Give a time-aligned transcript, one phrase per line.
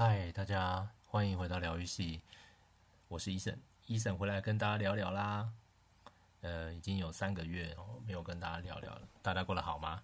[0.00, 2.20] 嗨，大家欢迎回到疗愈系，
[3.08, 3.58] 我是医生，
[3.88, 5.50] 医生回来跟大家聊聊啦。
[6.40, 7.76] 呃，已经有三个月
[8.06, 10.00] 没有跟大家聊聊了，大家过得好吗？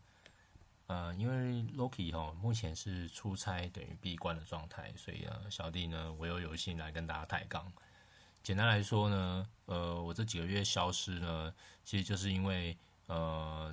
[0.88, 7.72] 呃，因为 Loki 哈目前是出差等于闭关的状态，所以啊，小弟呢我又有幸来跟大家抬杠。
[8.42, 11.54] 简单来说呢，呃，我这几个月消失呢，
[11.84, 12.76] 其实就是因为
[13.06, 13.72] 呃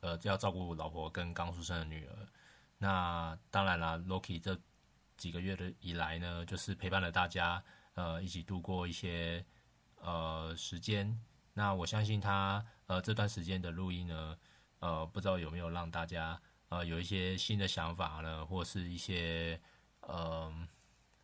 [0.00, 2.12] 呃要照顾老婆跟刚出生的女儿。
[2.76, 4.60] 那当然啦，Loki 这
[5.16, 7.62] 几个月的以来呢，就是陪伴了大家，
[7.94, 9.44] 呃，一起度过一些
[9.96, 11.18] 呃时间。
[11.52, 14.38] 那我相信他呃这段时间的录音呢，
[14.80, 19.60] 呃，不知道有没有让大家呃有一些新的想法呢，或是一些
[20.00, 20.52] 呃，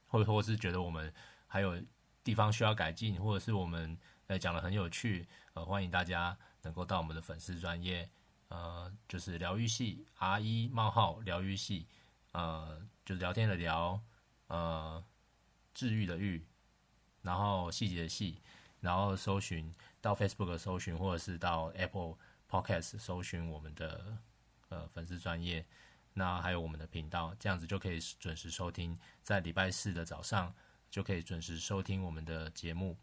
[0.06, 1.12] 或或是觉得我们
[1.46, 1.80] 还有
[2.22, 3.98] 地方需要改进，或者是我们
[4.28, 8.08] 呃讲得很有趣，呃，欢迎大家能够到我们的粉丝专业，
[8.48, 11.86] 呃，就是疗愈系 R 一冒号疗愈系。
[12.32, 14.00] 呃，就聊天的聊，
[14.46, 15.04] 呃，
[15.74, 16.46] 治愈的愈，
[17.22, 18.40] 然后细节的细，
[18.78, 22.14] 然后搜寻到 Facebook 搜寻，或者是到 Apple
[22.48, 24.16] Podcast 搜寻我们的
[24.68, 25.66] 呃粉丝专业，
[26.12, 30.54] 那还有我们的频道，这样子就可以准时收听，在礼拜四的早上
[30.88, 32.96] 就可以准时收听我们的节目，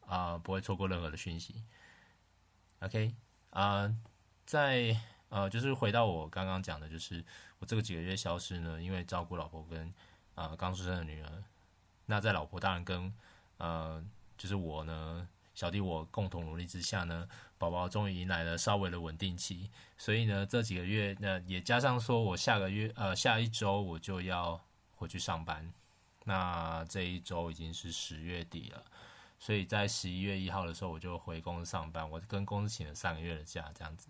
[0.00, 1.62] 啊、不会错过任何的讯息。
[2.80, 3.14] OK，
[3.50, 3.98] 啊、呃，
[4.44, 5.00] 在。
[5.28, 7.24] 呃，就是回到我刚刚讲的，就是
[7.58, 9.92] 我这个几个月消失呢，因为照顾老婆跟
[10.34, 11.44] 呃刚出生的女儿。
[12.06, 13.12] 那在老婆大人跟
[13.58, 14.02] 呃
[14.36, 19.70] 就是我呢小弟我共同努力之下呢，宝宝终于迎来了稍微的稳定期。
[19.96, 24.58] 所以呢这几个月，那也加上说我下个月呃下一周我就要
[24.96, 25.70] 回去上班。
[26.24, 28.84] 那这一周已经是十月底了，
[29.38, 32.08] 所以在十一月一号的时候我就回公司上班。
[32.08, 34.08] 我跟公司请了三个月的假，这样子。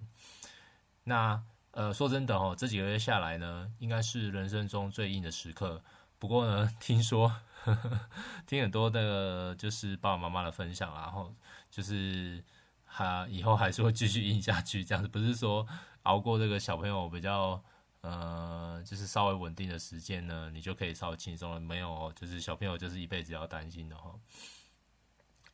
[1.09, 5.83] 那呃，说真的哦，这几个月下来呢，应该是人生中最硬的时刻。
[6.19, 7.28] 不过呢，听说
[7.65, 8.00] 呵呵
[8.47, 11.34] 听很多的，就是爸爸妈妈的分享，然后
[11.70, 12.44] 就是
[12.84, 15.66] 还以后还是会继续硬下去，这样子不是说
[16.03, 17.62] 熬过这个小朋友比较
[18.03, 21.59] 呃，就是稍微稳定的时间呢，你就可以稍微轻松了。
[21.59, 24.15] 没有，就是小朋友就是一辈子要担心的哈。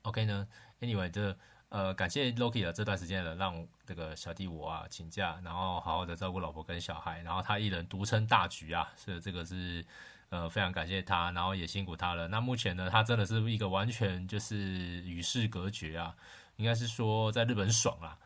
[0.03, 0.49] OK 呢
[0.81, 1.37] ，Anyway 这。
[1.71, 9.85] 呃，感谢 Loki 的这段时间呢，让这个小弟我啊请假，然后好好的照顾老婆跟小孩，然后他一人独撑大局啊，是这个是
[10.29, 12.29] 呃非常感谢他，然后也辛苦他了。
[12.29, 14.57] 那目前呢，他真的是一个完全就是
[15.03, 16.15] 与世隔绝啊，
[16.57, 18.17] 应该是说在日本爽啦，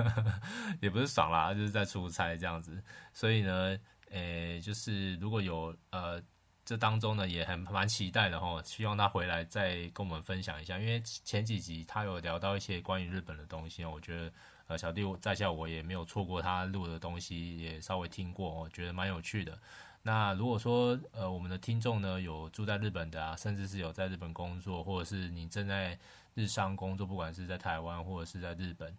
[0.82, 2.82] 也不是爽啦，就是在出差这样子。
[3.14, 3.78] 所以呢，
[4.10, 6.22] 诶、就是如果有呃。
[6.66, 14.32] 这当中呢，也很蛮期待的哈，希望他回来再跟我们分享一下，因为前几集他有聊到一些关于日本的东西，我觉得
[14.66, 19.56] 呃小弟在下我也没有错过他录的东西，也稍微听过，我觉得蛮有趣的。
[20.02, 25.96] 那如果说呃我们的听众呢有住在日本的啊，甚至是有在日本工作，或者是你正在
[26.34, 28.92] 日商工作，不管是在台湾或者是在日本，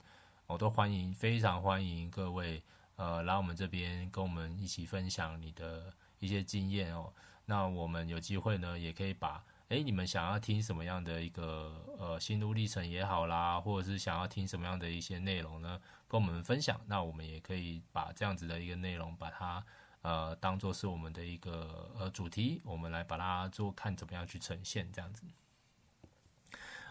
[0.46, 2.64] 我都欢迎，非常欢迎各位
[2.96, 7.14] 呃来我们这边跟我们一起分享你的一些经验哦。
[7.46, 16.80] 那我们有机会呢，也可以把，诶，你们想要听什么样的一个呃心路历程也好啦，或者是想要听什么样的一些内容呢，跟我们分享。
[16.88, 19.64] 那我们也可以把这样子的一个内容，把它
[20.02, 25.24] 呃当做是我们的一个呃主题，我们来把它做看怎么样去呈现这样子。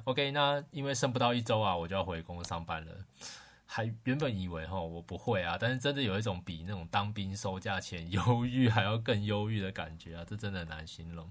[0.05, 3.05] OK，那因为剩不到一周啊，我就要回公司上班了。
[3.67, 11.31] 还原本以为哈我不会啊，但是真的有一种比那种当兵收价钱 忧郁还要更忧郁的感觉啊，这真的很难形容。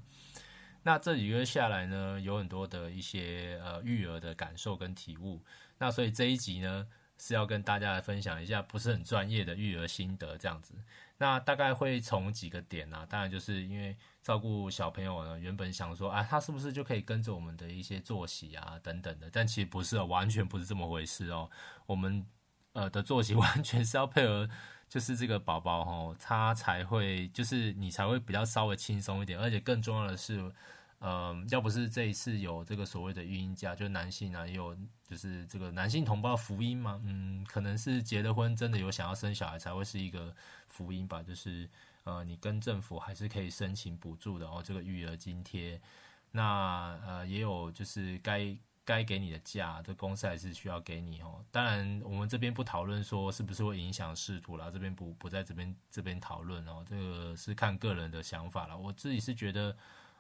[0.84, 5.41] 那这几个月下来呢，有很多的一些呃育儿的感受跟体悟。
[5.79, 6.88] 那所以这一集呢
[7.18, 10.75] 是要跟大家来分享一下不是很专业的育儿心得这样子。
[11.18, 13.96] 那大概会从几个点啊，当然就是因为。
[14.26, 21.48] 照顾小朋友呢，原本想说啊，他是不是就可以跟着我们的一些作息啊等等的，但其实不是哦，完全不是这么回事哦。
[21.86, 22.26] 我们
[22.74, 24.50] 呃的作息 完全是要配合，
[24.90, 30.52] 就是这个宝宝哦，他才会就是你才会比较稍微轻松一点，而且更重要的是，
[31.00, 34.76] 呃，要不是这一次有这个所谓的育婴假，就男性啊也有
[35.08, 40.36] 就是这个男性同胞福音嘛，嗯，可能是结了婚真的有想要生小孩才会是一个
[40.70, 41.70] 福音吧，就是。
[42.06, 45.82] 呃，你跟政府还是可以申请补助的哦，这个育儿津贴。
[46.30, 51.44] 那呃，也有就是该该给你的假，这公司还是需要给你哦。
[51.50, 56.86] 当然，我们这边不讨论说是不是会影响仕途啦，这边不不在这边这边讨论哦。
[56.88, 58.78] 这个是看个人的想法了。
[58.78, 59.76] 我自己是觉得，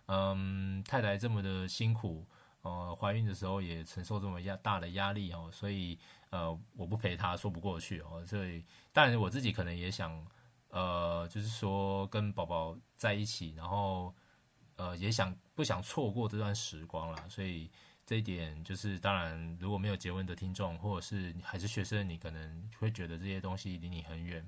[0.07, 2.25] 嗯，太太这么的辛苦，
[2.61, 5.97] 呃，怀孕的时候也承受这么压大的压力哦，所以
[6.29, 8.25] 呃，我不陪她说不过去哦。
[8.25, 10.25] 所以，当然我自己可能也想。
[10.69, 14.13] 呃，就是说跟宝宝在一起，然后
[14.75, 17.71] 呃也想不想错过这段时光啦，所以
[18.05, 24.45] 这一点就是当然，如果没有结婚的听众，或者是还是学生，你可能会觉得这些东西离你很远。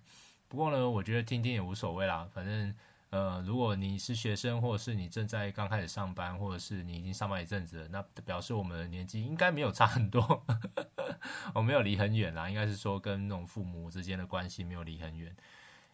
[0.50, 2.76] 不过呢，我觉得听听也无所谓啦，反正。
[3.10, 10.46] 呃，如果你是学生，或者是你正在刚开始上班，或者是你已经上班一阵子了，那表示我们的年纪应该没有差很多，
[11.56, 15.34] 我没有离很远啦，应该是说跟那种父母之间的关系没有离很远。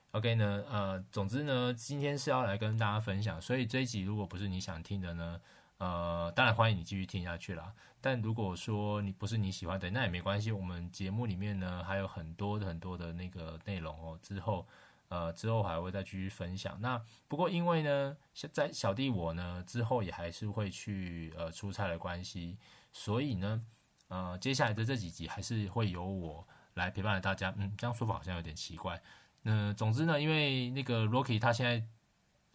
[0.10, 5.40] OK 呢，呃，总之呢，今天是要来跟大家分享，所以这一集如果不是你想听的呢，
[5.78, 7.72] 呃，当然欢迎你继续听下去啦。
[8.02, 14.68] 但如果说你不是你喜欢的，那也没关系，我们节目里面呢还有很多很多的那个内容哦，之后。
[15.14, 16.76] 呃，之后还会再继续分享。
[16.82, 18.18] 那不过因为呢，
[18.52, 22.58] 在小弟我呢之后也还是会去呃出差的关系，
[22.92, 23.62] 所以呢，
[24.08, 27.54] 呃，接下来的这几集还是会由我来陪伴大家。
[27.58, 29.00] 嗯，这样说法好像有点奇怪。
[29.44, 31.86] 那总之呢，因为那个 Rocky 他现在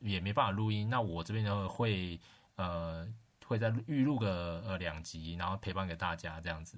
[0.00, 2.20] 也没办法录音，那我这边呢会
[2.56, 3.06] 呃
[3.46, 6.76] 会再预录个呃两集，然后陪伴给大家这样子。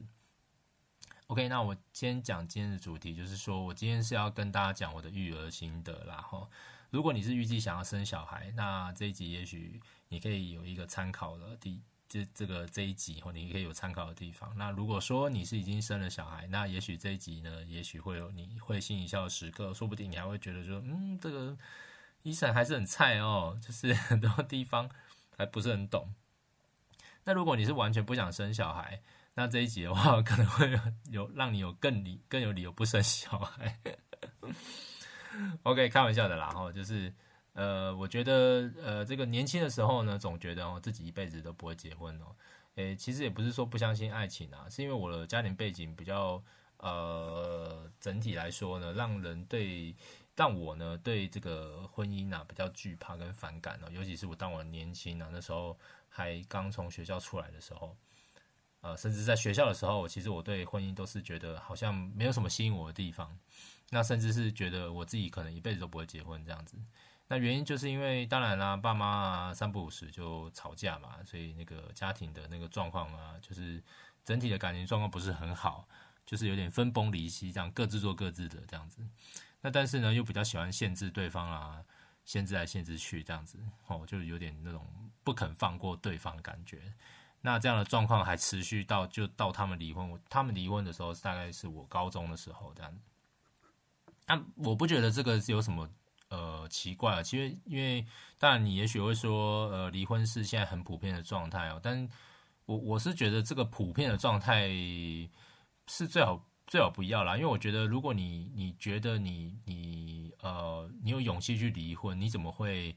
[1.31, 6.17] OK，那我先讲今天的主题，就是说我今天是要跟大家讲我的育儿心得啦。
[6.17, 6.49] 哈，
[6.91, 14.53] 如果你是预计想要生小孩，那这一集也许你可以有一个参考的地，这这个这一集或你可以有参考的地方。
[14.57, 21.57] 那如果说你是已经生了小孩，那也许这一集呢，也许会有你会心一笑的时刻，说不定你还会觉得说，嗯，这个
[22.25, 24.91] 医生还是很菜哦，就是 很多地方
[25.37, 26.13] 还不是很懂。
[27.23, 29.01] 那如果你是完全不想生小孩，
[29.35, 30.79] 那这一集的话， 可能会有
[31.11, 33.79] 有让你有更理更有理由不生小孩。
[35.63, 37.13] OK，开玩笑的啦，哈，就是
[37.53, 42.35] 呃，我觉得呃，这个年轻的时候呢，总觉得哦自己一辈子都不会结婚哦。
[42.75, 46.43] 诶，其实也不是说不相信爱情啊，是因为我的家庭背景比较
[46.79, 49.95] 呃，整体来说呢，让人对
[50.35, 55.79] 让我呢对这个婚姻啊比较惧怕跟反感哦，尤其是我当我年轻啊，那时候
[56.09, 57.97] 还刚从学校出来的时候。
[58.81, 63.39] 呃，甚至在学校的时候，其实我对婚姻都是觉得好像没有什么吸引我的地方。
[63.91, 66.77] 那甚至是觉得我自己可能一辈子都不会结婚这样子。
[67.27, 73.83] 那原因就是因为，当然啦，爸妈啊三不五时就吵架嘛，所以那个家庭的那个状况啊，就是
[74.25, 75.89] 整体的感情状况不是很好，
[76.25, 79.03] 就是有点分崩离析，这样各自做各自的这样子。
[79.61, 81.85] 那但是呢，又比较喜欢限制对方啊，
[82.25, 84.87] 限制来限制去这样子，哦，就有点那种
[85.23, 86.81] 不肯放过对方的感觉。
[87.43, 92.95] 那这样的状况还持续到就到他们离婚，他们离婚的时候大概是我高中的时候这样。
[94.27, 95.89] 那我不觉得这个是有什么
[96.29, 98.07] 呃奇怪啊，其实因为
[98.39, 102.07] 当然你也许会说呃离婚是现在很普遍的状态哦，但
[102.67, 104.69] 我我是觉得这个普遍的状态
[105.87, 112.95] 是最好最好不要啦，因为我觉得如果你你觉得你你呃你有勇气去离婚，你怎么会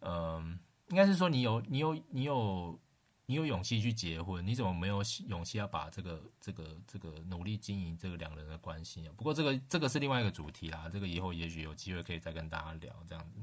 [0.00, 0.58] 嗯、
[0.88, 2.80] 应该是说你有你有你有。
[3.26, 9.12] 你有勇气去结婚，你怎么没有勇气要把这个、这个、这个努力经营这个两人的关系啊？
[9.16, 13.40] 不过这个、这个是另外一个主题啦，这个以后也许有机会可以再跟大家聊这样子。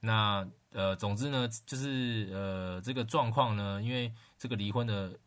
[0.00, 5.18] 那呃，总之呢，就是呃，这个状况呢，因为这个离婚的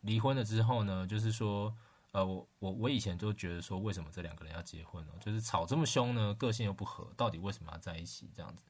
[0.00, 1.74] 离婚了之后呢，就是说
[2.12, 5.12] 呃，我我我以前都觉得说，为什么这两个人要结婚呢？
[5.20, 8.62] 就是吵这么凶呢，个性又不合，到底为什么要在一起这样子？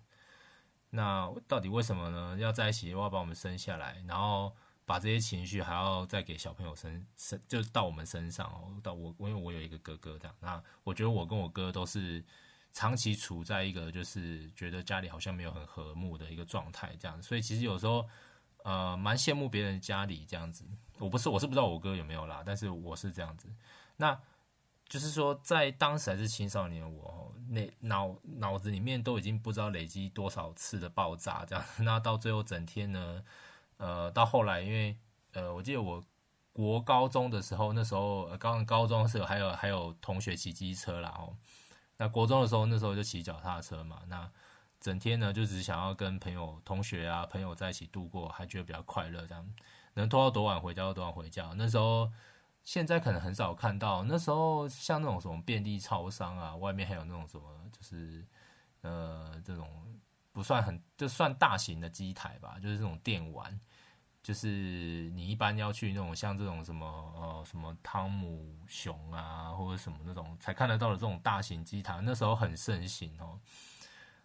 [0.91, 2.37] 那到底为什么呢？
[2.39, 4.53] 要在一起又要把我们生下来，然后
[4.85, 8.75] 把这些情绪还要再给小朋友生生，就到我们身上哦。
[8.83, 10.37] 到我，因为我有一个哥哥这样。
[10.41, 12.25] 那我觉得我跟我哥都是
[12.73, 17.23] 长期处在一个就是觉得家里好像没有很和睦的一个状态这样。
[17.23, 18.05] 所以其实有时候
[18.65, 20.65] 呃蛮羡慕别人家里这样子。
[20.99, 23.49] 我不是，我是不知道我哥有没有啦，但是我是这样子。
[23.97, 24.21] 那。
[24.91, 31.65] 就是说，在当时还是青少年，我那脑脑子里面都已经不知道累积多少次的爆炸，这样。
[31.79, 33.23] 那到最后整天呢，
[33.77, 34.97] 呃，到后来，因为
[35.35, 36.03] 呃，我记得我
[36.53, 41.37] 国高中的时候，那时候刚高中的时候还有还有同学骑机车啦哦。
[41.99, 44.03] 那国中的时候，那时候就骑脚踏车嘛。
[44.09, 44.29] 那
[44.81, 49.49] 整天呢，就只想要跟朋友、同学啊、朋友在一起度过，还觉得比较快乐，这样。
[49.95, 51.53] 能拖到多晚回家就多晚回家。
[51.57, 52.11] 那时候。
[52.63, 58.25] 现在可能很少看到，那时候像那种什么便利超商啊，外面还有那种什么，就是
[58.83, 59.69] 呃这种
[60.31, 63.59] 不算很就算大型的机台吧，就是这种电玩，
[64.23, 73.41] 就是你一般要去那种像这种什么呃什么汤姆熊啊或者什么那种才看得到的这种大型机台，那时候很盛行哦。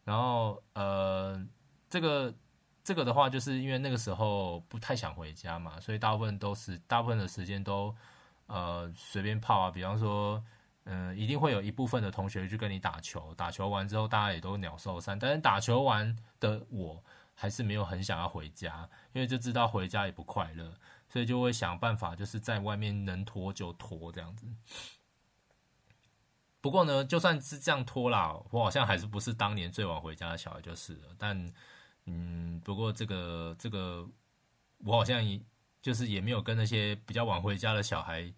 [0.04, 1.44] 然后呃
[1.90, 2.36] 这个
[2.84, 7.96] 这个的话，就是因为那个时候不太想回家嘛，所以大部分都是大部分的时间都。
[8.48, 10.44] 呃，随便泡啊，比方说，
[10.84, 20.74] 嗯，一定会有一部分的同学去跟你打球，打球完之后大家也都鸟兽散，但是打球完的我还是没有很想要回家，因为就知道回家也不快乐，
[21.10, 24.46] 所以就会想办法就是在外面能拖就拖这样子。
[26.62, 31.16] 不过呢，就算是这样拖啦，我好像还是不是当年最晚回家的小孩就是了。
[31.18, 31.54] 但
[32.06, 34.08] 嗯，不过这个这个
[34.84, 35.24] 我好像
[35.86, 38.34] 就是也没有跟那些比较晚回家的小孩。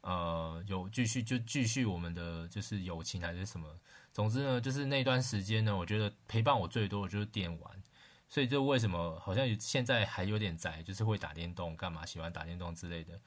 [0.00, 3.68] 呃，有继续就继续我们的就是友情还是什么，
[4.12, 7.82] 总之呢，就是那段时间呢，我觉得陪伴我最多的就是电玩，
[8.28, 13.20] 所以就为什么好像现在还有点宅，就是会打电动干嘛，喜欢打电动之类的，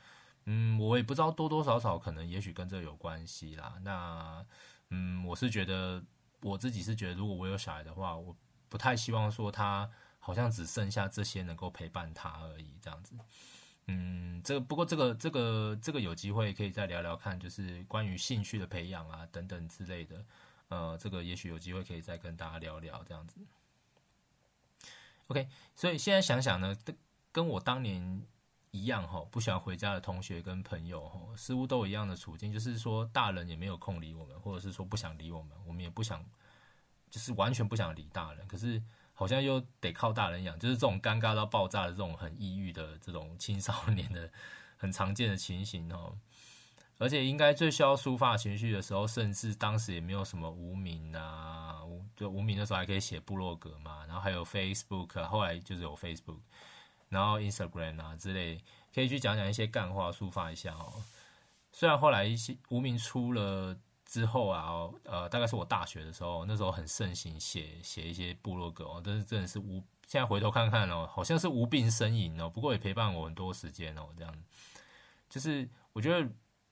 [0.46, 3.76] 嗯，我也不知道多多少少可能也许跟这有关系啦。
[3.84, 4.46] 那
[4.90, 6.02] 嗯，我是觉得
[6.42, 8.34] 我自己是觉得，如果我有小孩的话，我
[8.70, 13.16] 不太希望说他好像只剩下这些能够陪伴他而已，这样子。
[13.92, 20.24] 嗯，这个不过这个这个这个有机会可以再聊聊看，就是关于兴趣的培养啊等等之类的，
[20.68, 23.38] 呃，这个也许有机会可以再跟大家聊聊这样子。
[25.26, 26.96] OK，所以现在想想呢，跟
[27.32, 28.24] 跟我当年
[28.70, 36.24] 一样哈，不喜欢回家的同学跟朋友哈，似乎都有一样的处境，就是说大人也没有空理我们，或者是说不想理我们，我们也不想，
[37.10, 38.80] 就是完全不想理大人，可是。
[39.20, 44.32] 好像又得靠大人养，就是这种尴尬到爆炸的这种很抑郁的这种青少年的
[44.78, 46.16] 很常见的情形哦。
[47.00, 51.82] 而且应该最需要抒发情绪的时候，甚至当时也没有什么无名啊，
[52.16, 56.40] 就无名的时候还可以写部落格嘛，然后还有 Facebook，后来就是有 Facebook，
[57.10, 58.64] 然后 Instagram 啊之类，
[58.96, 61.04] 可以去讲讲一些干话，抒发一下哦。
[61.74, 63.78] 虽然后来一些无名出了。
[64.10, 74.36] 之后啊，呃，大概是我大学的时候，那时候很盛行写写一些部落格哦，但是真的是无，现在回头看看哦，好像是无病呻吟哦，不过也陪伴我很多时间哦，这样，
[75.30, 76.28] 就是我觉得，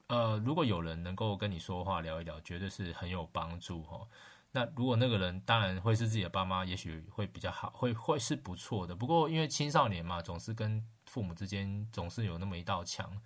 [0.08, 4.08] 呃，如果有人能够跟你说话聊一聊，绝对是很有帮助哦。
[4.54, 8.96] 那如果那个人当然会是自己的爸妈，也许会比较好，会会是不错的。
[8.96, 13.22] 不过因为青少年嘛，总是跟父母之间总是有那么一道墙，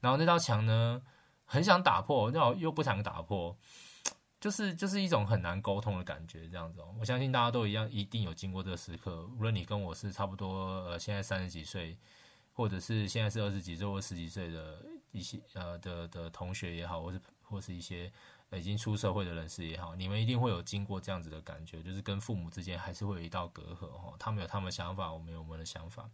[0.00, 1.00] 然后那道墙呢，
[1.52, 3.54] 很想打破，又又不想打破，
[4.40, 6.94] 就是就是一种很难沟通的感觉，这样子哦。
[6.98, 9.26] 我相信大家都一样，一定有经过这个时刻。
[9.36, 11.98] 无论你跟我是差不多，呃，现在三十几岁，
[12.54, 18.10] 或者是现在是二十几岁或十几岁的一些呃的的同学也好，或是或是一些
[18.52, 24.16] 已经出社会的人士也好，你们一定会有经过这样子的感觉，就是跟父母之间还是会有一道隔阂哦。
[24.18, 26.08] 他们有他们的想法，我们有我们的想法，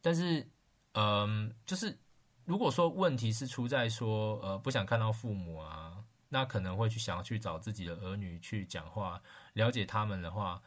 [0.00, 0.48] 但是，
[0.94, 1.98] 嗯、就是。
[2.46, 9.20] 如果说问题是出在说，呃，不想看到父母啊，那可能会去想要去找自己的儿女去讲话，
[9.54, 10.62] 了解他们的话，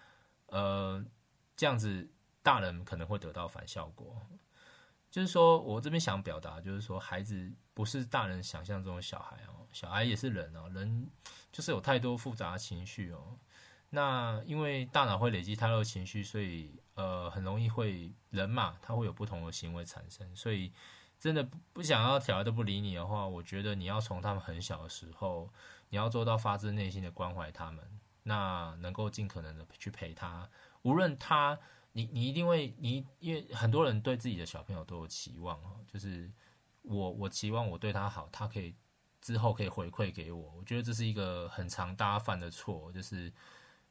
[0.48, 1.02] 呃，
[1.56, 2.10] 这样子
[2.44, 4.22] 大人可能会得到反效果。
[5.10, 11.10] 就是说我这边想表达，就是说孩子不是大人想象中的小孩哦，小孩也是人哦，人
[11.50, 13.40] 就是有太多复杂情绪哦。
[13.90, 20.74] 那因为大脑会累积太多情绪，所以呃，很容易会人嘛，他会有不同的行为产生，所以。
[21.20, 25.52] 真的不想要小孩都不理你的话，我觉得你要从他们很小的时候，
[25.90, 30.50] 你要做到发自内心的关怀他们，那能够尽可能的去陪他，
[30.84, 31.60] 无论他，
[31.92, 36.32] 你你一定会，你因为很多人对自己的小朋友都有期望哦，就是
[36.84, 38.74] 我我期望我对他好，他可以
[39.20, 43.30] 之后可以回馈给我，我觉得这是一个很常大家犯的错，就是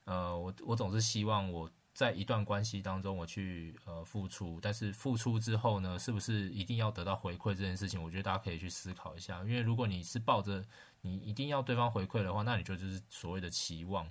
[0.04, 1.70] 呃，我我总是希望我。
[1.98, 8.00] 在一段关系当中，我去呃付出，但是付出之后呢，是不是一定要得到回馈这件事情？
[8.00, 9.40] 我觉得大家可以去思考一下。
[9.40, 10.64] 因为如果你是抱着
[11.00, 14.08] 你一定要对方回馈的话，那你就就是所谓的期望。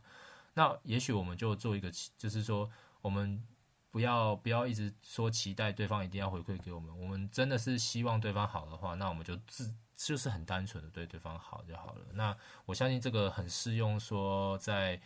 [0.54, 3.42] 那也许我们就做一个，就是说我们
[3.90, 6.94] 不要不要一直说期待对方一定要回馈给我们。
[7.00, 12.02] 我们真的是希望对方好的话，那我们就自就是很单纯的对对方好就好了。
[12.12, 15.00] 那我相信这个很适用，说在。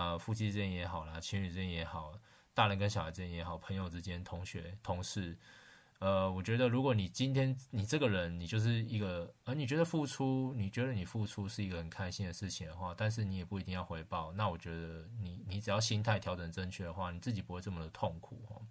[0.00, 2.18] 呃，夫妻之间也好啦，情侣之间也好，
[2.54, 5.36] 大人跟小孩之间也好，朋友之间、同学、同事，
[5.98, 18.62] 呃，我觉得如果你今天你这个人，你就是一个，而你觉得付出，你觉得你付出是一个很开心的事情的话，但是你也不一定要回报，那我觉得你你只要心态调整正确的话，你自己不会这么的痛苦哦。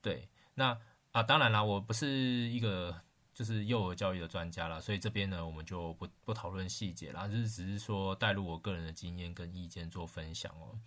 [0.00, 0.80] 对，那
[1.12, 3.03] 啊，当然啦，我不是一个。
[3.34, 10.78] 就是幼儿教育的专家啦，所以这边呢，我们就不不讨论细节啦，就是只是说带入我个人的经验跟意见做分享哦。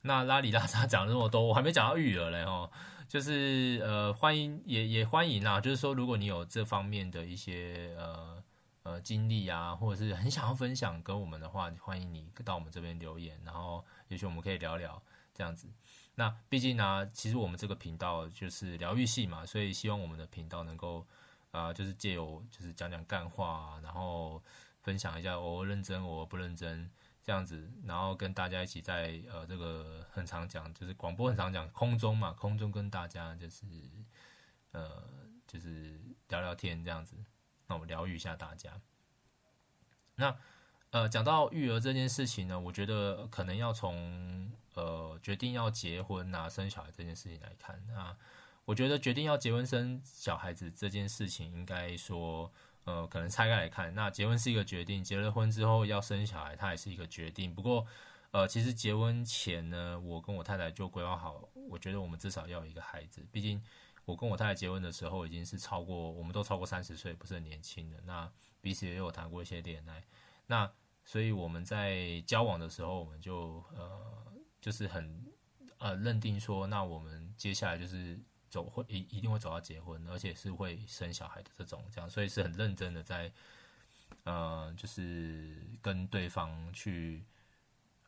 [0.00, 2.70] 那拉里拉杂讲了这么多，我还没讲到育儿嘞哦，
[3.06, 8.42] 就是呃欢迎也也欢迎啦，就是说如果你有这方面的一些呃
[8.84, 15.00] 呃经历啊，或者是很想要分享跟我们的话，欢迎你到我们这边留言，然后也许我们可以聊聊
[15.34, 15.68] 这样子。
[16.14, 21.06] 那毕竟呢，其实我们这个频道就是疗愈系嘛，所以希望我们的频道能够。
[21.52, 24.42] 啊、就是借由就是讲讲干话，然后
[24.80, 26.90] 分享一下我认真我不认真
[27.22, 33.66] 这样子，然后跟大家一起在呃这个很常讲，就是广播很常讲空中嘛，空中跟大家就是
[34.72, 35.04] 呃
[35.46, 37.16] 就是聊聊天这样子，
[37.66, 38.80] 那我疗愈一下大家。
[40.14, 40.34] 那
[40.90, 48.16] 呃讲到育儿这件事情呢，我觉得可能要从呃决定要结婚啊生小孩这件事情来看啊。
[48.64, 52.50] 我觉得决定要结婚生小孩子这件事情，应该说，
[52.84, 53.92] 呃，可能拆开来看。
[53.92, 57.52] 那结婚是一个决定，结了婚之后要生小孩，它也是一个决定。
[57.52, 57.84] 不过，
[58.30, 63.26] 呃，其实结婚前呢，我跟我太太就规划好，我觉得我们至少要有一个孩子。
[63.32, 63.60] 毕竟，
[64.04, 68.00] 我跟我太太结婚的时候已经是超过，我们都超过三十岁，不是很年轻的。
[68.04, 70.04] 那彼此也有谈过一些恋爱。
[70.46, 70.70] 那
[71.04, 75.26] 所以我们在交往的时候，我们就呃，就是很
[75.78, 78.20] 呃认定说，那我们接下来就是。
[78.52, 83.32] 走会一一定会走到结婚，而且是会生小孩的这种这样，所以是很认真的在，
[84.24, 87.24] 呃，就是跟对方去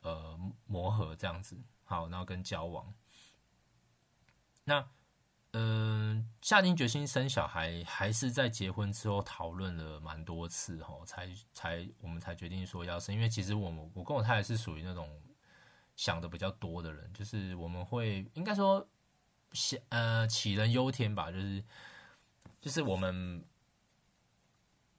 [0.02, 2.92] 呃磨合这样子，好，然后跟交往。
[4.64, 4.86] 那
[5.52, 15.08] 嗯、下定决心生小孩，还是在结婚之后讨论了蛮多次哈，才才我们才决定说要生，因为其实我们我跟我太太是属于那种
[15.96, 18.86] 想的比较多的人，就是我们会应该说。
[19.88, 21.62] 呃，杞人忧天吧，就是
[22.61, 23.44] 就是我们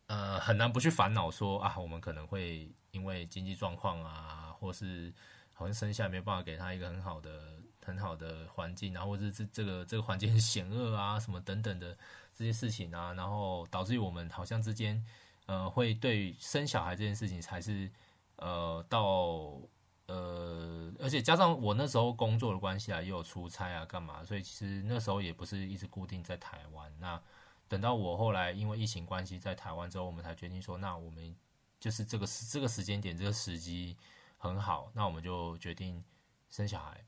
[0.08, 5.14] 呃很难不去烦恼说啊，我们可能会因为经济状况啊，或是
[5.54, 11.98] 好像生下没有办法给他一个很好的很好的环境，然后或者这这个这个环境很险恶啊，什么等等的
[12.34, 15.06] 这些事情啊，然后导致于我们好像之间
[15.48, 17.92] 呃会对生小孩这件事情才是
[18.38, 19.60] 呃到。
[20.08, 24.24] 呃，而且加上我那时候工作的关系啊，也有出差啊，干嘛？
[24.24, 26.92] 所以其实那时候也不是一直固定在台湾。
[27.00, 27.20] 那
[27.68, 31.36] 等到我后来因为疫情关系在台湾之后，我们才决定说，那我们
[31.80, 33.98] 就是这个时这个时间点，这个时机
[34.38, 36.04] 很好，那我们就决定
[36.50, 37.04] 生小孩。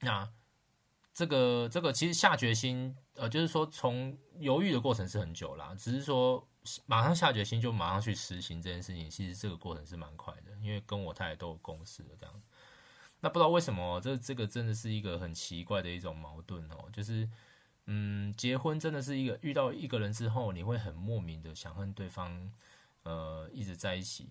[0.00, 0.26] 那
[1.20, 6.46] 这个这个其实下决心，呃，就是说从犹豫的过程是很久啦，只是说。
[6.84, 12.42] 马上下决心就马上去实行这件事情，其实这个过程是蛮快的，因为跟我太太都有共识的这样。
[13.20, 17.26] 那不知道为什么，这这个真的是一个很奇怪的一种矛盾哦，就是
[17.86, 22.52] 嗯，结婚真的是一个遇到一个人之后，你会很莫名的想和对方
[23.04, 24.28] 呃一直在一起。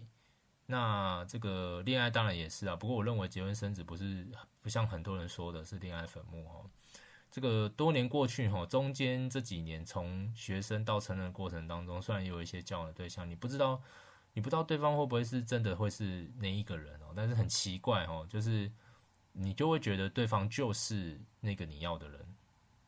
[0.67, 4.28] 那这个恋爱当然也是啊，不过我认为结婚生子不是
[4.62, 6.69] 不像很多人说的是恋爱坟墓哦。
[7.31, 13.79] 这个多年过去哈，中间这几年从学生到成人的过程当中，虽然有一些交往的对象，你不知道，
[14.33, 18.71] 你不知道对方会不会是真的会是那一个人哦，但是很奇怪哦，就是
[19.33, 22.35] 你就会觉得对方就是那个你要的人。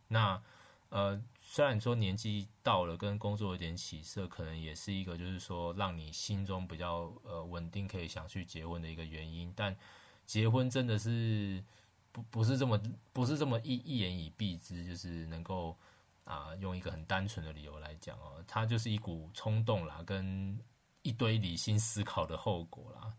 [0.07, 0.41] 那
[0.89, 9.53] 呃，虽然说年纪到了，跟工作有点起色，可能也是一个就是说让你心中比较呃稳定，可以想去结婚的一个原因。
[9.55, 9.77] 但
[10.25, 11.63] 结婚真的是。
[12.11, 12.81] 不不是这么
[13.13, 15.77] 不是这么一一言以蔽之，就是能够
[16.23, 20.59] 啊用一个很单纯的理由来讲哦，它就是一股冲动啦，跟
[21.01, 23.13] 一堆理性思考的后果啦。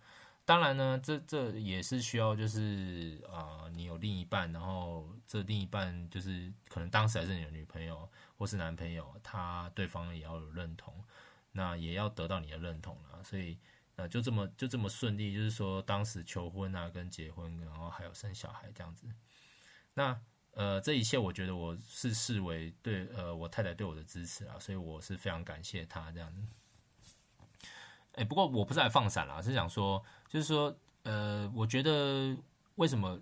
[0.44, 10.92] 当然呢，这这也是需要就是啊，你有另一半，然后这另一半就是可能当时还是你的女朋友或是男朋友，他对方也要有认同，
[11.52, 13.58] 那也要得到你的认同啦，所以。
[14.08, 19.06] 就这么就这么顺利，就是说当时求婚啊，跟结婚，然后还有生小孩这样子。
[19.94, 20.18] 那
[20.52, 26.42] 呃，这一切我觉得我是视为对呃我太太对我的支持啊，所以我是非常感谢她这样子。
[28.12, 32.36] 哎，不过我不是来放闪啦，是想说，就是说呃，我觉得
[32.74, 33.18] 为什么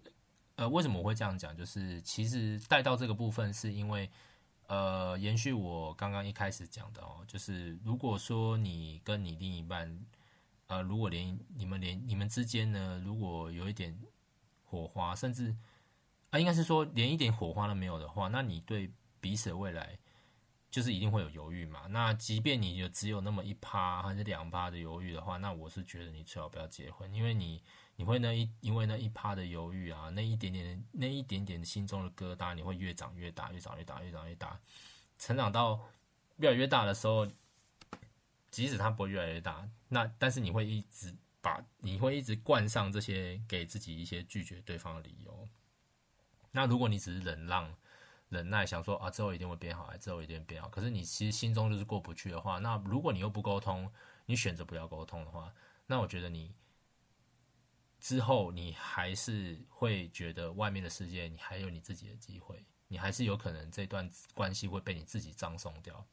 [0.56, 4.10] 呃为什么我会这样讲，就是其实带到这个部分是因为
[4.66, 10.04] 呃延续我刚刚一开始讲的哦，就是如果说你跟你另一半。
[10.70, 14.00] 呃，如果连你们连你们之间呢，如果有一点
[14.64, 15.52] 火花，甚至
[16.30, 18.88] 啊，应该是说连一点火花都没有的话，那你对
[19.20, 19.98] 彼此的未来
[20.70, 21.88] 就是一定会有犹豫嘛。
[21.88, 27.60] 那即便你有只有那么一趴还是两趴的犹豫的话，那我是觉得你最好不要结婚，因为你
[27.96, 34.60] 你会那一因为那一趴的犹豫啊，那一点点那一点点心中的疙瘩，你会越长越大，越长越大，越长越大，
[35.18, 35.80] 成长到
[36.36, 37.26] 越来越大的时候。
[38.50, 45.48] 即使它不会越来越大，那但是你会一直把你会一直冠上这些给自己一些拒绝对方的理由。
[46.52, 47.72] 那如果你只是忍让、
[48.28, 53.90] 忍耐，想说啊之后一定会变好，之后一定会变好，可是你其实心中就是过不去的话，那如果你又不沟通，
[54.26, 55.54] 你选择不要沟通的话，
[55.86, 56.52] 那我觉得你
[58.00, 66.04] 之后你还是会觉得外面的世界你还有你自己的机会，你还是有可能这段关系会被你自己葬送掉。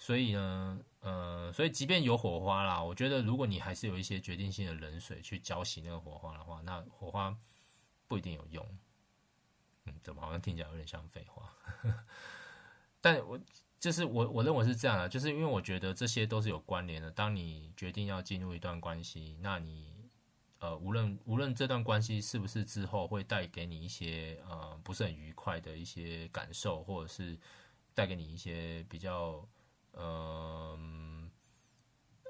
[0.00, 7.36] 所以呢，呃，所以即便有火花啦，我觉得如果你还是有一些决定性的冷水去浇熄那个火花的话，那火花
[8.06, 8.64] 不一定有用。
[9.86, 11.52] 嗯，怎么好像听起来有点像废话？
[13.02, 13.38] 但我
[13.80, 17.10] 就是我，我认为是这样的，就是因为我觉得这些都是有关联的。
[17.10, 20.08] 当你决定要进入一段关系，那你
[20.60, 27.36] 呃，无论无论这段关系是不是之后会带给你一些呃不是很愉快的一些感受，或者是
[27.94, 29.44] 带给你一些比较。
[29.94, 31.30] 嗯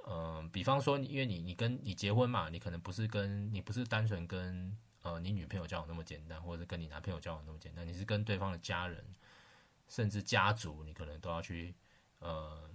[0.07, 9.05] 嗯，比方说，因为你你跟你结婚嘛，你可能不是跟你不是单纯跟呃你女朋友交往那么简单，或者是跟你男朋友交往那么简单，你是跟对方的家人，
[9.89, 11.75] 甚至家族，你可能都要去
[12.21, 12.71] 呃，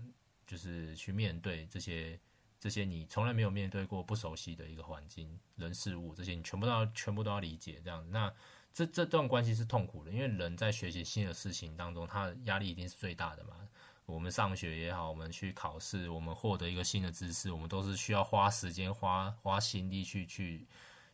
[0.46, 2.20] 就是去面对这些
[2.60, 7.82] 这些你从来没有面对过、不熟悉的一个环境、人事物，这些你全部都要全部都要理解。
[7.84, 8.32] 这样，那
[8.72, 13.56] 这这段关系是痛苦的，因为人在学习新的事情当中，他的压力一定是最大的嘛。
[14.06, 20.68] 我们上学也好，我们去考试，我们获得一个新的知识，我们都是需要花时间、花花心力去去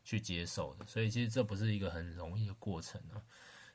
[0.03, 0.85] 去接受的。
[0.87, 3.21] 所以其实这不是一个很容易的过程啊。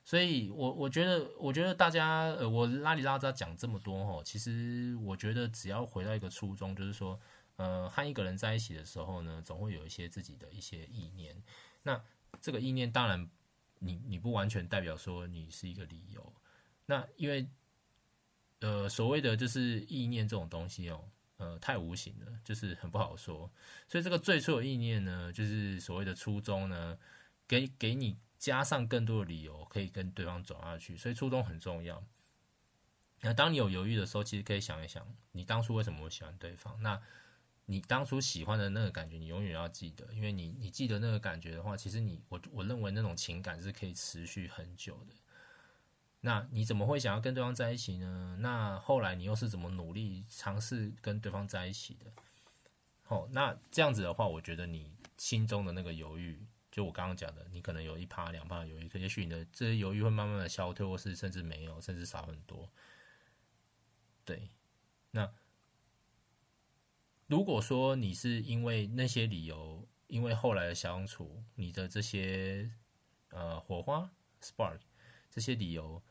[0.03, 7.17] 所以我我觉得，我觉得大家，呃，我拉里拉扎讲这么多吼，其实我觉得只要回到一个初衷，就是说，
[7.55, 11.41] 呃，和一个人在一起的时候呢，总会有一些自己的一些意念。
[11.83, 12.03] 那
[12.41, 13.29] 这个意念当然，
[13.79, 16.33] 你你不完全代表说你是一个理由。
[16.85, 17.47] 那因为。
[18.65, 23.51] 呃，所谓的就是意念这种东西哦，呃，太无形了，就是很不好说。
[23.87, 26.97] 所以这个最初的意念呢，就是所谓的初衷呢，
[27.47, 30.97] 给给你加上更多的理由，可以跟对方走下去。
[30.97, 32.03] 所以初衷很重要。
[33.21, 36.81] 那当你有犹豫的时候，其实可以想一想，你当初为什么会喜欢对方？
[36.81, 36.99] 那
[37.67, 45.13] 你当初喜欢的那个感觉，你永远要记得，因为你你记得那个感觉的话，其实你我我认为那种情感是可以持续很久的。
[46.25, 48.35] 那你怎么会想要跟对方在一起呢？
[48.39, 52.11] 那后来你又是怎么努力尝试跟对方在一起的？
[53.03, 62.71] 好，那这样子的话，我觉得你心中的那个犹豫，就我刚刚讲的，你可能有一趴两趴的犹豫，可也许你的这些犹豫会慢慢的消退，或是甚至没有，甚至少很多。
[64.23, 64.49] 对，
[65.11, 65.31] 那
[67.27, 72.71] 如果说你是因为那些理由，因为后来的相处，你的这些
[73.29, 74.09] 呃火花
[74.41, 74.79] spark
[75.29, 76.01] 这些理由。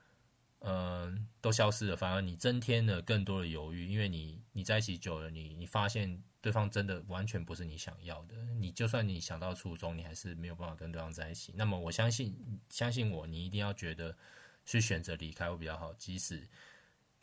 [0.66, 11.52] 嗯，都消失了，反而你增添了更多的犹豫，因为你你在一起久了，你你发现对方真的完全不是你想要的，你就算你想到初衷，你还是没有办法跟对方在一起。
[11.54, 12.34] 那么我相信，
[12.70, 14.16] 相信我，你一定要觉得
[14.64, 16.48] 去选择离开会比较好，即使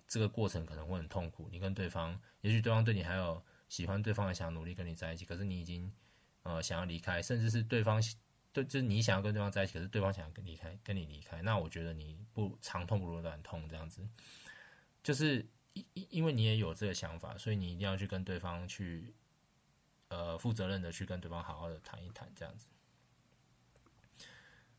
[0.08, 1.50] 这个过程可能会很痛苦。
[1.52, 5.92] 你跟对方，也许对方对你还有喜欢，对方还想努力跟你在一起，可是你已经
[6.44, 8.00] 呃想要离开，甚至是对方。
[8.54, 14.06] 对，就是你想要跟对方在一起，可是对方想要跟离开，跟你离开，那我觉得你不长痛不如短痛这样子，
[15.02, 19.14] 就是因因为你也有这个想法，所以你一定要去跟对方去，
[20.10, 22.68] 呃，负责任的去跟对方好好的谈一谈这样子。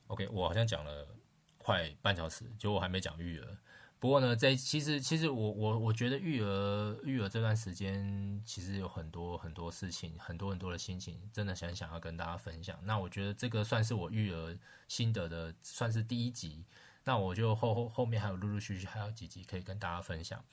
[0.08, 1.08] OK，我好像讲了
[1.56, 3.56] 快半小时，结果我还没讲育儿。
[4.02, 12.76] 不过呢，在其实其实我我我觉得育儿育儿这段时间，其实有很多很多事情，很多很多的心情，真的想想要跟大家分享。
[12.82, 16.64] 那我觉得这个算是我育儿心得的，算是第一集。
[17.04, 20.44] 那我就后后后面还有陆陆续续还有几集可以跟大家分享。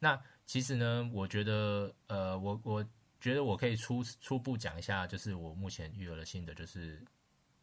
[0.00, 2.84] 那其实呢，我觉得呃，我我
[3.20, 7.00] 觉得我可以初初步讲一下，就是我目前育儿的心得，就是。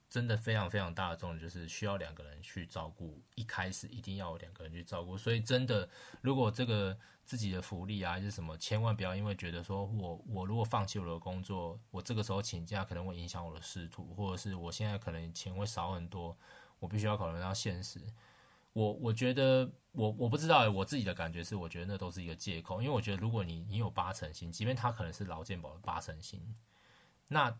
[0.07, 3.21] 真的非常非常大的重点，就是需要两个人去照顾。
[3.35, 5.89] 一开始一定要有两个人去照顾，所以真的，
[6.21, 16.37] 如果这个自己的福利啊还是什么，千万不要因为觉得说我我如果放弃我的工作，我这个时候请假可能会影响我的仕途，或者是我现在可能钱会少很多，
[16.79, 17.99] 我必须要考虑到现实。
[18.73, 26.55] 我我觉得我我不知道，我自己的感觉是，我觉得那都是一个借口，因为我觉得如果你你有八成薪，即便他可能是劳健保的八成薪，
[27.27, 27.57] 那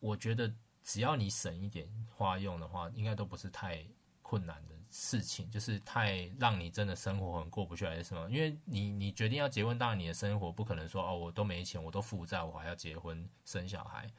[0.00, 0.52] 我觉得。
[0.88, 3.84] 只要你省一点花用的话，应该都不是太
[4.22, 8.26] 困难的事情，就是太让你真的生活很过不去还是什么？
[8.30, 14.10] 因为你你决定要结婚，当然你的生活不可能说哦，我都没钱，我都负债，我还要结婚生小孩，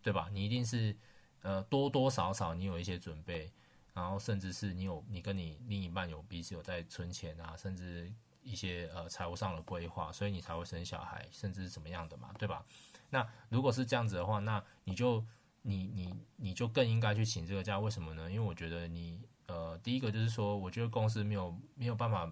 [0.00, 0.28] 对吧？
[0.30, 0.96] 你一定是
[1.40, 3.52] 呃多多少少你有一些准备，
[3.92, 8.12] 然后甚至是你有你跟你另一半有彼此有在存钱啊，甚至
[8.44, 12.64] 一些呃财务上的规划，所以你才会生小孩，甚至是怎么样的嘛，对吧？
[13.10, 15.26] 那如果是这样子的话，那你就。
[15.62, 18.30] 你你你就更应该去请这个假，为什么呢？
[18.30, 22.30] 因为我觉得你呃，第一个就是说，我觉得公司没有没有办法，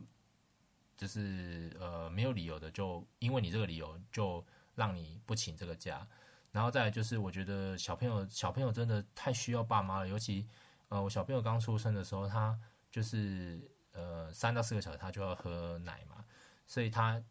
[0.96, 6.06] 就是呃没有理由的，就因为你这个理由就让你不请这个假。
[6.52, 10.48] 然后再就是，我觉得小朋友小朋友真的太需要爸妈了，尤其
[10.88, 12.58] 呃我小朋友刚出生的时候，他
[12.90, 16.24] 就是呃三到四个小时他就要喝奶嘛，
[16.66, 17.22] 所以他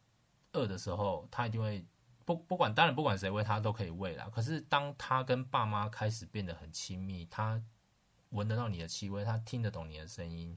[0.54, 1.86] 饿的时候，他一定会
[2.30, 4.30] 不不管当然不管谁喂他都可以喂啦。
[4.32, 7.60] 可是当他跟爸妈开始变得很亲密，他
[8.30, 10.56] 闻得到你的气味，他听得懂你的声音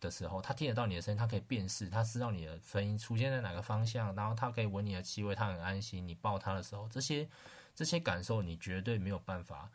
[0.00, 6.08] 的时候，他听得到你的声音，他可以辨识，他知道你的声音出现在哪个方向，然后他可以闻你的气味，他很安心。
[6.08, 7.28] 你抱他的时候，这些
[7.74, 9.70] 这些感受你绝对没有办法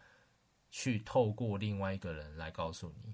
[0.72, 3.14] 去透过另外一个人来告诉你。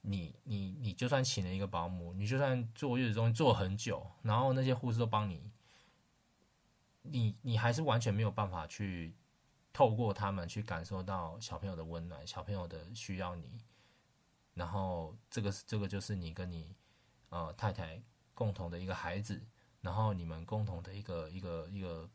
[0.00, 5.48] 你你你就算请了一个保姆，你就算坐月子中心坐很久，然后那些护士都帮你，
[7.02, 9.14] 你你还是完全没有办法去
[9.72, 13.64] 透过他们去感受到小朋友的温暖，小朋友的需要你。
[14.54, 16.74] 然后这个这个就是你跟你
[17.28, 18.02] 呃太太
[18.34, 19.46] 共同的一个孩子，
[19.80, 22.10] 然后你们共同的一个一个一个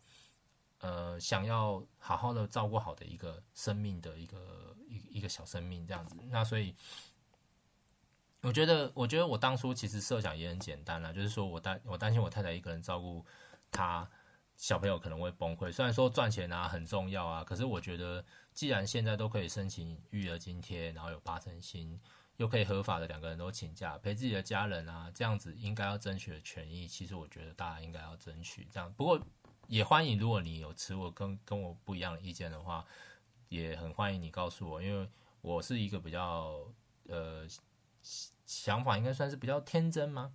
[0.79, 6.15] 呃想要好好的照顾好的一个生命的一个一一个小生命这样子。
[6.29, 6.75] 那所以。
[8.45, 13.25] 我觉得，我觉得我当初其实设想也很简单啦，就是说我担我担心我太太一个人照顾
[13.71, 14.05] 他
[14.57, 15.71] 小朋友可能会崩溃。
[15.71, 21.99] 虽然说赚钱啊很重要啊，可是我觉得既然现在都可以申请育儿津贴，然后有八成薪，
[22.37, 28.67] 又可以合法的两个人都请假陪自己的家人啊，这样子应该要争取的权益，其实我觉得大家应该要争取。
[28.71, 29.19] 这样，不过
[29.67, 32.85] 也欢迎如果你有持我跟跟我不一样的意见的话，
[33.49, 35.09] 也很欢迎你告诉我，因为
[35.41, 36.65] 我是一个比较
[37.07, 37.47] 呃。
[38.45, 40.33] 想法应该算是比较天真吗？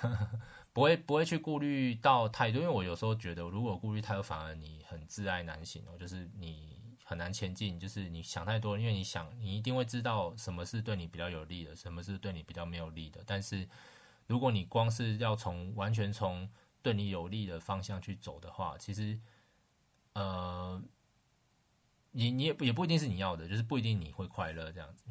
[0.74, 13.22] 不会不会去顾虑到太多，因为我有时候觉得，如果顾虑太多，反而你很自爱难行哦，就是你很难前进，就是你想太多，因为你想你一定会知道什么是对你比较有利的，什么是对你比较没有利的。
[13.24, 13.68] 但是
[14.26, 16.50] 如果你光是要从完全从
[16.82, 19.16] 对你有利的方向去走的话，其实
[20.14, 20.82] 呃，
[22.10, 25.04] 你你也也不一定是你要的，就是不一定你会快乐这样子。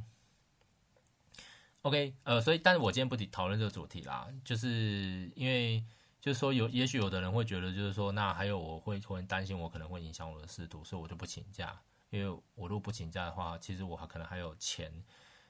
[1.83, 5.83] OK，呃，所以，但是我今天不提讨论这个主题啦，就是因为，
[6.21, 11.77] 就是说有，也许有的人会觉得，就是说，那还有我会会担心我可能会影响我的仕途，所以我就不请假，
[12.09, 15.03] 因为我如果不请假的话，其实我还可能还有钱，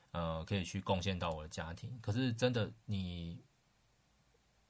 [0.09, 1.99] 呃，可以去贡献到我的家庭。
[2.01, 3.39] 可是真的你，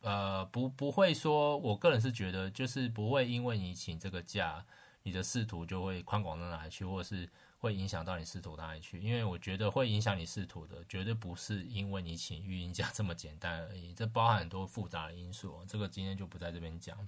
[0.02, 4.65] 呃，不不会说，我个人是觉得，就是不会因为你请这个假，
[5.04, 7.30] 你的仕途就会宽广到哪里去，或者是。
[7.63, 8.99] 会影响到你仕途哪里去？
[8.99, 15.63] 因为我觉得会影响你仕途的，绝对不是因为你请育婴假这么简单而已，这包含很多复杂的因素。
[15.65, 17.08] 这个今天就不在这边讲。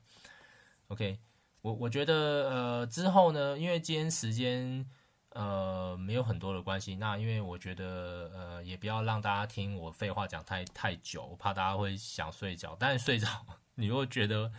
[0.88, 1.20] OK，
[1.62, 2.16] 我我觉得
[2.50, 4.90] 呃之后呢，因为今天时间
[5.32, 12.78] 呃没有很多的关系，那因为我觉得呃也不要让大家听我废话讲太太久，怕大家会想睡觉。
[12.80, 13.28] 但是睡着，
[13.76, 14.54] 你如果觉得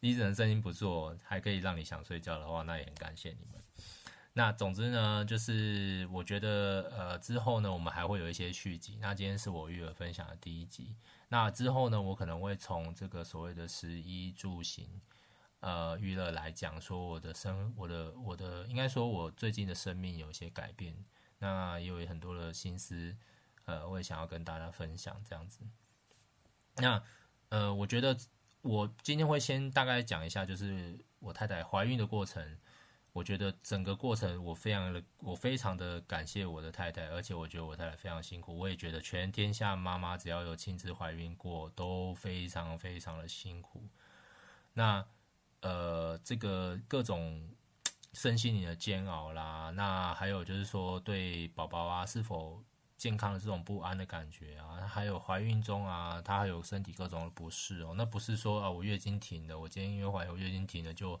[0.00, 3.62] 你只能声音不错，还可以让你想睡觉的话，那也很感谢你们。
[4.40, 8.96] 那总之呢，就是我觉得呃之后呢，我们还会有一些续集。
[8.98, 10.96] 那今天是我育儿分享的第一集。
[11.28, 14.98] 那之后呢，我可能会从这个所谓的食衣住行
[15.60, 20.96] 呃娱乐来讲，说我的生我的我的应该说我最近的生命有一些改变。
[21.40, 23.14] 那也有很多的心思，
[23.66, 25.60] 呃，我也想要跟大家分享这样子。
[26.76, 27.02] 那
[27.50, 28.16] 呃，我觉得
[28.62, 32.56] 我今天会先大概讲一下，就是我太太怀孕的过程。
[33.12, 38.56] 我觉得整个过程，我非常的，我非常的感谢我的太太，而且我觉得我太太非常辛苦。
[38.56, 43.82] 我也觉得全天下妈妈只要有亲自怀孕过，都非常非常的辛苦。
[44.74, 45.04] 那
[45.60, 47.50] 呃，这个各种
[48.12, 52.62] 身心灵的煎熬啦，那还有就是说对宝宝啊是否
[52.96, 57.92] 健康的这种不安的感觉啊，还有怀孕中啊，她还有身体各种的不适哦。
[57.96, 61.20] 那不是说啊，我月经停了，我今天因为怀孕，我月经停了就。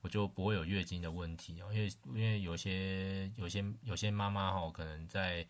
[0.00, 5.46] 我就不会有月经的问题哦，因为因为有些有些有些妈妈哈，可能在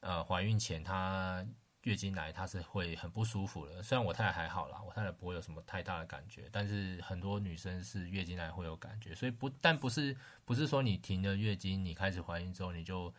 [0.00, 1.44] 呃怀孕前她
[1.82, 3.82] 月经来，她是会很不舒服的。
[3.82, 13.12] 虽然我太太还好啦，我太太不会有什么太大的感觉，但是很多女生是月经来会有感觉，所以不但不是不是说你停了月经，你开始怀孕之后你就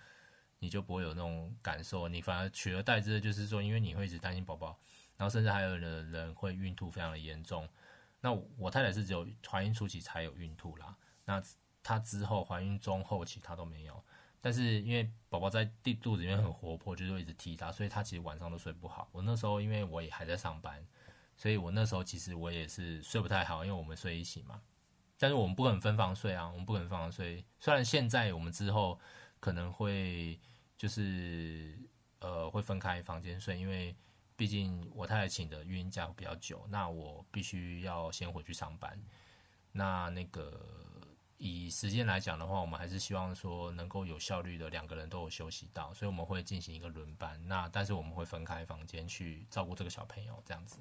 [0.59, 4.77] 你就不会有那种感受，你反而取而代之的就是说，因为你会一直担心宝宝，
[5.17, 7.67] 然后甚至还有的人会孕吐非常的严重。
[8.21, 11.41] 那我太太是只有怀孕初期才有孕吐啦，那
[11.81, 14.03] 她之后怀孕中后期她都没有，
[14.41, 19.07] 但是因为宝宝在地肚子里面很活泼，就是一直踢她，所以她其实晚上都睡不好。
[19.13, 20.85] 我那时候因为我也还在上班，
[21.37, 24.61] 所以我那时候其实我也是睡不太好，因为我们睡一起嘛，
[25.17, 27.45] 但是我们不可能分房睡啊，我们不可能分房睡。
[27.59, 28.99] 虽然现在我们之后
[29.39, 30.37] 可能会
[30.75, 31.79] 就是
[32.19, 33.95] 呃会分开房间睡，因为。
[34.39, 38.97] 毕竟我太太请的孕假比较久，那我必须要先回去上班。
[39.73, 40.65] 那那个
[41.37, 47.37] 以时间来讲的话，我们还是希望说能够有效率的两个人都有休息到，所以我们会进行一个轮班。
[47.49, 50.79] 那但是我们会分开房间去照顾这个小朋友这样子。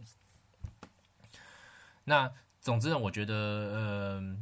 [2.05, 4.37] 那总之呢，我觉得呃，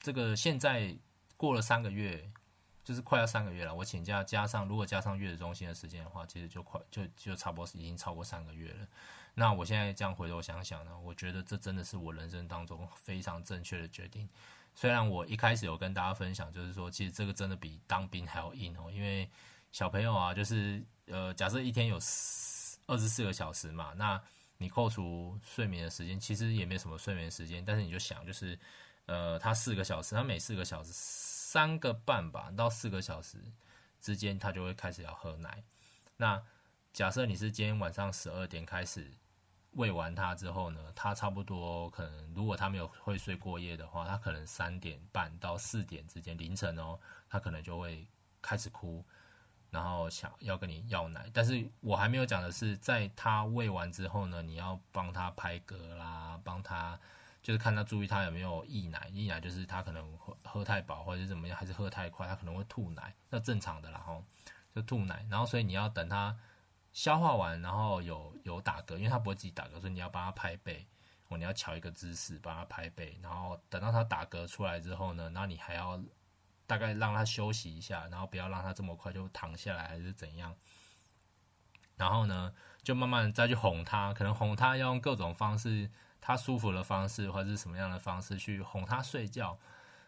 [0.00, 0.96] 这个现在
[1.36, 2.30] 过了三个月，
[2.86, 3.74] 就是快要三个月了。
[3.74, 8.86] 我请假加上如果加上月子中心的时间的话，其实就快就就差不多已经超过三个月了。
[9.34, 14.28] 那我现在这样回头想想呢，我觉得这真的是我人生当中非常正确的决定。
[14.76, 19.28] 虽然我一开始有跟大家分享，就是说，其实这个真的比当兵还要硬哦，因为
[19.72, 21.96] 小朋友啊，就是呃，假设一天有
[22.86, 24.22] 二十四个小时嘛，那
[24.58, 28.56] 你扣除睡眠的时间，其实也没什么睡眠时间，但是你就想，就是
[29.06, 30.92] 呃，他四个小时，他每四个小时
[31.56, 33.38] 三个半吧到四个小时
[33.98, 35.64] 之间，他就会开始要喝奶。
[36.18, 36.42] 那
[36.92, 39.10] 假设你是今天晚上十二点开始。
[39.72, 48.06] 喂完他之后呢，他差不多可能，如果他没有会睡过夜的话，他可能三点半到四点之间凌晨哦，他可能就会
[48.40, 49.04] 开始哭，
[49.70, 51.30] 然后想要跟你要奶。
[51.32, 56.98] 但是我还没有讲的是，在他喂完之后呢，你要帮他拍嗝啦，帮他
[57.46, 64.24] 就是看他注意他有没有溢奶，溢奶就是他可能喝喝太饱或者是怎么样，还是喝太快，他可能会吐奶，那正常的啦吼，
[64.74, 65.24] 就吐奶。
[65.30, 66.36] 然后所以你要等他。
[66.92, 70.86] 消化完，然后有有打嗝，因为他不会自己打嗝，所以你要帮他拍背，
[71.28, 76.02] 哦，你要乔一个姿势帮他拍背，然后等到他打嗝出来之后呢，那你还要
[76.66, 80.56] 大概让他休息一下，然后不要让他这么快就躺下来还是怎样，
[81.96, 89.58] 然后呢，就慢慢再去哄他，可能哄他要用各种方式，他舒服的方式 或者是什么样的方式去哄他睡觉，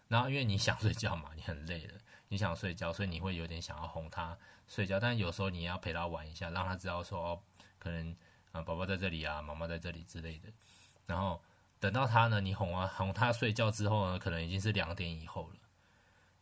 [0.08, 1.94] 然后因为你想睡觉嘛，你很累了，
[2.28, 4.36] 你想睡觉，所以你会有点想要哄他。
[4.66, 7.42] 睡觉，但有时候你要陪他玩一下，让他知道说哦，
[7.78, 8.14] 可能
[8.52, 10.48] 啊，宝宝在这里啊，妈妈在这里之类的。
[11.06, 11.40] 然后
[11.80, 15.56] 等到他呢，你哄啊哄他睡觉之后呢，可能已经是两点以后了。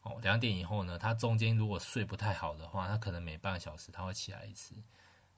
[0.03, 4.75] 哦，两点以后呢，他中间如果睡不太好的话，他可能每半个小时他会起来一次。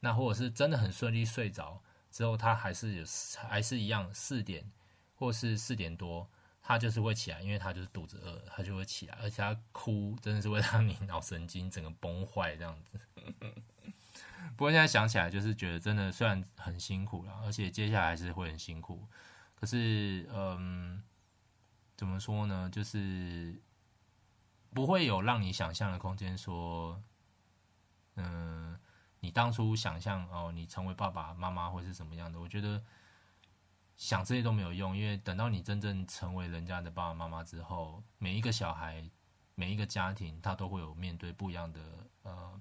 [0.00, 3.04] 那或者是真的很顺利睡着之后，他还是有
[3.48, 4.70] 还是一样四点
[5.14, 6.28] 或是四点多。
[6.60, 13.00] 他就是会起来，因为他就是肚子饿，他就会起来，而且他哭真的是会让你脑神经整个崩坏这样子。
[14.54, 19.08] 不过现在想起来，就是觉得真的虽然很辛苦了，而且接下来还是会很辛苦。
[19.54, 21.02] 可是，嗯，
[21.96, 22.68] 怎么说呢？
[22.70, 23.58] 就是
[24.74, 27.02] 不会有让你想象的空间，说，
[28.16, 28.78] 嗯，
[29.20, 32.40] 你当初想象哦，你成为爸爸妈妈会是什么样的？
[32.40, 32.82] 我觉得。
[33.96, 39.04] 想这些都没有用，因为等到你真正成为人家的爸爸妈妈之后，每一个小孩、
[39.56, 41.80] 每一个家庭，他都会有面对不一样的
[42.22, 42.60] 呃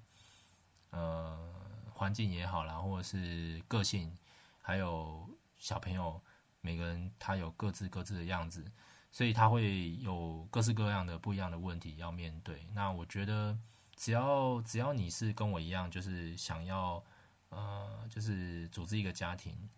[0.90, 1.54] 呃
[1.94, 4.18] 环境也好啦，或者是个性，
[4.60, 6.20] 还有小朋友，
[6.60, 8.68] 每个人他有各自各自的样子，
[9.12, 12.66] 所以他会有各式各样的不一样的问题要面对。
[12.74, 13.56] 那我觉得，
[13.98, 17.04] 只要只要你是跟我一样，就是想要
[17.48, 19.68] 呃，就是组织一个家庭。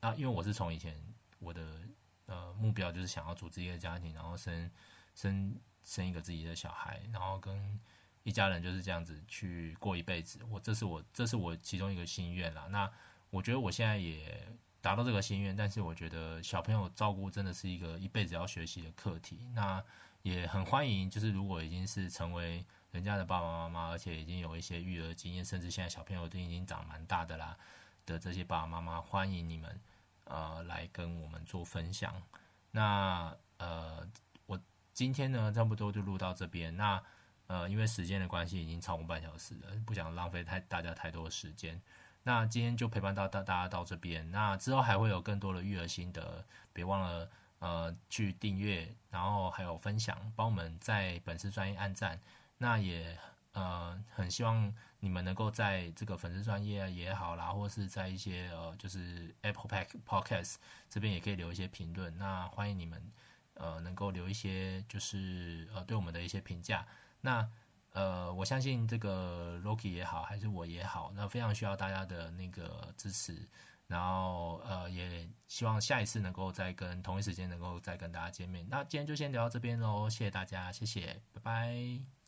[0.00, 0.94] 啊，因为我是从以前
[1.38, 1.80] 我的
[2.26, 4.70] 呃目标就是想要组织一个家庭，然后生
[5.14, 7.80] 生生一个自己的小孩，然后跟
[8.22, 10.40] 一家人就是这样子去过一辈子。
[10.50, 12.66] 我这是我这是我其中一个心愿啦。
[12.68, 12.90] 那
[13.30, 14.46] 我觉得我现在也
[14.80, 19.48] 达到这个心愿，但是我觉得小朋友照顾真的是一个一辈子要学习的课题。
[19.54, 19.82] 那
[20.22, 27.56] 也很欢迎，就是如果已经是成为人家的爸爸妈妈，而且已经有一些育儿经验，甚至现在小朋友都已经长蛮大的啦
[28.06, 29.80] 的这些爸爸妈妈，欢迎你们。
[30.24, 32.22] 呃，来跟我们做分享。
[32.70, 34.08] 那呃，
[34.46, 34.58] 我
[34.94, 36.74] 今天呢，差不多就录到这边。
[36.76, 37.02] 那
[37.48, 41.78] 呃，因为时间的关系，已经超过半小时了，不想浪费太大家太多时间。
[42.22, 44.30] 那今天就陪伴到大大家到这边。
[44.30, 47.28] 那之后还会有更多的育儿心得，别忘了
[47.62, 52.18] 呃去订阅，然后还有分享，帮我们在粉丝专业按赞。
[52.58, 53.16] 那也
[53.52, 54.74] 呃很希望。
[55.04, 60.54] 你们能够在这个粉丝专业也好啦，或是在一些呃，就是 Apple Pack Podcast
[60.88, 62.16] 这边也可以留一些评论。
[62.16, 63.10] 那欢迎你们
[63.54, 66.86] 呃，能够留一些就是呃，对我们的一些评价。
[67.20, 67.50] 那
[67.94, 73.48] 呃，我相信这个 Rocky 也好，还是我也好，那非常需要大家的那个支持。
[73.92, 78.66] 然后呃，也希望下一次能够再跟同一时间能够再跟大家见面。
[78.68, 82.21] 那今天就先聊到这边喽，谢谢大家，谢谢，拜拜。